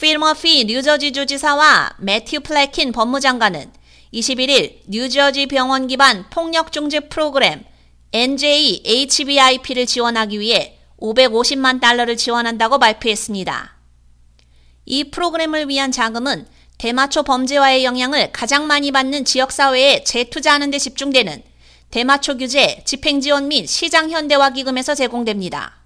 필머피 0.00 0.64
뉴저지 0.64 1.12
주지사와 1.12 1.96
매튜 1.98 2.40
플래킨 2.40 2.90
법무장관은 2.90 3.70
21일 4.14 4.78
뉴저지 4.88 5.44
병원 5.44 5.88
기반 5.88 6.24
폭력 6.30 6.72
중재 6.72 7.00
프로그램 7.00 7.62
NJHBIP를 8.12 9.84
지원하기 9.84 10.40
위해 10.40 10.78
550만 10.98 11.82
달러를 11.82 12.16
지원한다고 12.16 12.78
발표했습니다. 12.78 13.76
이 14.86 15.04
프로그램을 15.04 15.68
위한 15.68 15.92
자금은 15.92 16.46
대마초 16.78 17.22
범죄와의 17.24 17.84
영향을 17.84 18.32
가장 18.32 18.66
많이 18.66 18.90
받는 18.92 19.26
지역사회에 19.26 20.04
재투자하는 20.04 20.70
데 20.70 20.78
집중되는 20.78 21.42
대마초 21.90 22.38
규제, 22.38 22.82
집행지원 22.86 23.48
및 23.48 23.66
시장 23.66 24.10
현대화 24.10 24.48
기금에서 24.48 24.94
제공됩니다. 24.94 25.76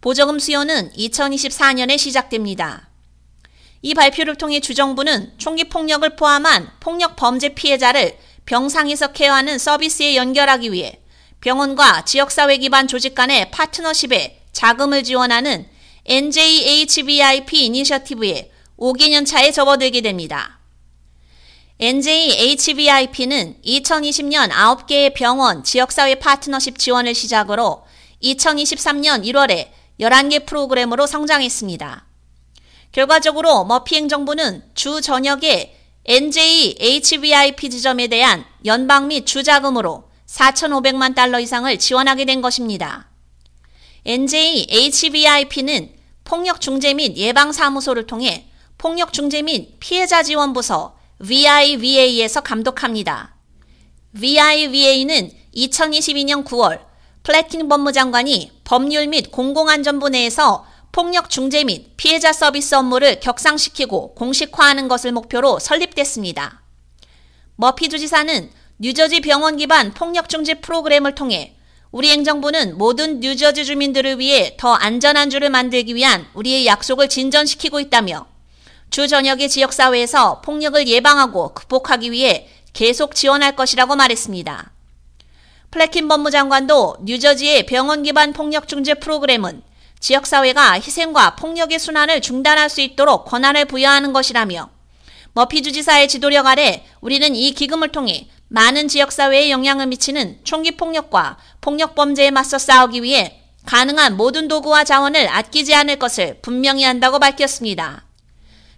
보조금 0.00 0.38
수요는 0.38 0.92
2024년에 0.92 1.98
시작됩니다. 1.98 2.90
이 3.86 3.94
발표를 3.94 4.34
통해 4.34 4.58
주정부는 4.58 5.34
총기 5.38 5.62
폭력을 5.62 6.16
포함한 6.16 6.70
폭력 6.80 7.14
범죄 7.14 7.50
피해자를 7.50 8.18
병상에서 8.44 9.12
케어하는 9.12 9.60
서비스에 9.60 10.16
연결하기 10.16 10.72
위해 10.72 10.98
병원과 11.40 12.04
지역사회 12.04 12.56
기반 12.56 12.88
조직 12.88 13.14
간의 13.14 13.52
파트너십에 13.52 14.42
자금을 14.50 15.04
지원하는 15.04 15.68
NJHBIP 16.04 17.66
이니셔티브에 17.66 18.50
5개년 18.76 19.24
차에 19.24 19.52
접어들게 19.52 20.00
됩니다. 20.00 20.58
NJHBIP는 21.78 23.58
2020년 23.64 24.50
9개의 24.50 25.14
병원 25.14 25.62
지역사회 25.62 26.16
파트너십 26.16 26.76
지원을 26.76 27.14
시작으로 27.14 27.84
2023년 28.20 29.24
1월에 29.24 29.68
11개 30.00 30.44
프로그램으로 30.44 31.06
성장했습니다. 31.06 32.05
결과적으로 32.96 33.66
머피 33.66 33.94
행정부는 33.96 34.62
주 34.74 35.02
전역에 35.02 35.76
NJHBIP 36.06 37.68
지점에 37.68 38.06
대한 38.06 38.46
연방 38.64 39.08
및 39.08 39.26
주자금으로 39.26 40.04
4,500만 40.26 41.14
달러 41.14 41.38
이상을 41.38 41.78
지원하게 41.78 42.24
된 42.24 42.40
것입니다. 42.40 43.10
NJHBIP는 44.06 45.92
폭력 46.24 46.62
중재 46.62 46.94
및 46.94 47.18
예방 47.18 47.52
사무소를 47.52 48.06
통해 48.06 48.48
폭력 48.78 49.12
중재 49.12 49.42
및 49.42 49.76
피해자 49.78 50.22
지원 50.22 50.54
부서 50.54 50.96
VIVA에서 51.18 52.40
감독합니다. 52.40 53.36
VIVA는 54.18 55.32
2022년 55.54 56.46
9월 56.46 56.80
플래팅 57.22 57.68
법무장관이 57.68 58.52
법률 58.64 59.08
및 59.08 59.30
공공안전부 59.30 60.08
내에서 60.08 60.64
폭력 60.96 61.28
중재 61.28 61.62
및 61.62 61.90
피해자 61.98 62.32
서비스 62.32 62.74
업무를 62.74 63.20
격상시키고 63.20 64.14
공식화하는 64.14 64.88
것을 64.88 65.12
목표로 65.12 65.58
설립됐습니다. 65.58 66.62
머피 67.56 67.90
주지사는 67.90 68.50
뉴저지 68.78 69.20
병원 69.20 69.58
기반 69.58 69.92
폭력 69.92 70.30
중재 70.30 70.54
프로그램을 70.54 71.14
통해 71.14 71.54
우리 71.90 72.08
행정부는 72.08 72.78
모든 72.78 73.20
뉴저지 73.20 73.66
주민들을 73.66 74.18
위해 74.18 74.56
더 74.58 74.72
안전한 74.72 75.28
주를 75.28 75.50
만들기 75.50 75.94
위한 75.94 76.26
우리의 76.32 76.64
약속을 76.64 77.10
진전시키고 77.10 77.78
있다며 77.78 78.26
주 78.88 79.06
전역의 79.06 79.50
지역사회에서 79.50 80.40
폭력을 80.40 80.88
예방하고 80.88 81.52
극복하기 81.52 82.10
위해 82.10 82.48
계속 82.72 83.14
지원할 83.14 83.54
것이라고 83.54 83.96
말했습니다. 83.96 84.72
플래킨 85.72 86.08
법무장관도 86.08 87.00
뉴저지의 87.02 87.66
병원 87.66 88.02
기반 88.02 88.32
폭력 88.32 88.66
중재 88.66 88.94
프로그램은 88.94 89.62
지역사회가 90.00 90.74
희생과 90.74 91.36
폭력의 91.36 91.78
순환을 91.78 92.20
중단할 92.20 92.68
수 92.70 92.80
있도록 92.80 93.24
권한을 93.24 93.64
부여하는 93.64 94.12
것이라며 94.12 94.70
머피 95.32 95.62
주지사의 95.62 96.08
지도력 96.08 96.46
아래 96.46 96.86
우리는 97.00 97.34
이 97.34 97.52
기금을 97.52 97.88
통해 97.92 98.28
많은 98.48 98.88
지역사회에 98.88 99.50
영향을 99.50 99.86
미치는 99.86 100.40
총기 100.44 100.76
폭력과 100.76 101.36
폭력 101.60 101.94
범죄에 101.94 102.30
맞서 102.30 102.58
싸우기 102.58 103.02
위해 103.02 103.42
가능한 103.66 104.16
모든 104.16 104.46
도구와 104.46 104.84
자원을 104.84 105.28
아끼지 105.28 105.74
않을 105.74 105.98
것을 105.98 106.38
분명히 106.40 106.84
한다고 106.84 107.18
밝혔습니다. 107.18 108.04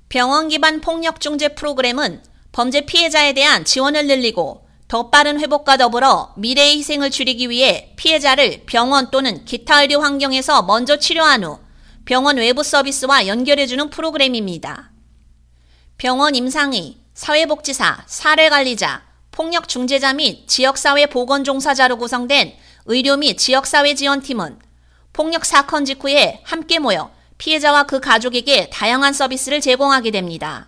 병원 0.09 0.49
기반 0.49 0.81
폭력 0.81 1.21
중재 1.21 1.49
프로그램은 1.55 2.23
범죄 2.53 2.81
피해자에 2.81 3.35
대한 3.35 3.65
지원을 3.65 4.07
늘리고 4.07 4.68
더 4.89 5.11
빠른 5.11 5.39
회복과 5.39 5.77
더불어 5.77 6.33
미래의 6.37 6.79
희생을 6.79 7.11
줄이기 7.11 7.51
위해 7.51 7.93
피해자를 7.97 8.63
병원 8.65 9.11
또는 9.11 9.45
기타 9.45 9.83
의료 9.83 10.01
환경에서 10.01 10.63
먼저 10.63 10.99
치료한 10.99 11.45
후 11.45 11.59
병원 12.07 12.39
외부 12.39 12.63
서비스와 12.63 13.27
연결해주는 13.27 13.91
프로그램입니다. 13.91 14.91
병원 15.99 16.35
임상의, 16.35 16.97
사회복지사, 17.13 18.05
사례관리자, 18.07 19.03
폭력 19.31 19.69
중재자 19.69 20.15
및 20.15 20.49
지역사회 20.49 21.07
보건 21.07 21.45
종사자로 21.45 21.99
구성된 21.99 22.55
의료 22.87 23.19
및 23.19 23.37
지역사회 23.37 23.95
지원팀은 23.95 24.59
폭력 25.13 25.45
사건 25.45 25.85
직후에 25.85 26.41
함께 26.45 26.79
모여 26.79 27.11
피해자와 27.37 27.83
그 27.83 28.01
가족에게 28.01 28.71
다양한 28.71 29.13
서비스를 29.13 29.61
제공하게 29.61 30.13
됩니다. 30.13 30.68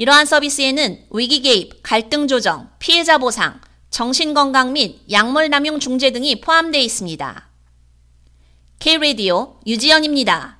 이러한 0.00 0.24
서비스에는 0.24 1.08
위기 1.10 1.42
개입, 1.42 1.82
갈등 1.82 2.26
조정, 2.26 2.70
피해자 2.78 3.18
보상, 3.18 3.60
정신건강 3.90 4.72
및 4.72 5.02
약물 5.10 5.50
남용 5.50 5.78
중재 5.78 6.10
등이 6.10 6.40
포함되어 6.40 6.80
있습니다. 6.80 7.50
K-Radio 8.78 9.60
유지연입니다. 9.66 10.59